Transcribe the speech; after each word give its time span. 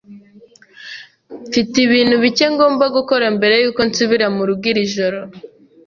Mfite 1.47 1.75
ibintu 1.87 2.15
bike 2.23 2.45
ngomba 2.53 2.85
gukora 2.95 3.25
mbere 3.37 3.53
yuko 3.61 3.81
nsubira 3.89 4.27
murugo 4.35 4.65
iri 4.71 4.83
joro. 4.93 5.19